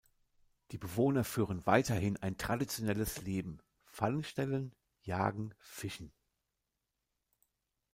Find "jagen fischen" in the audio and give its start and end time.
5.03-6.11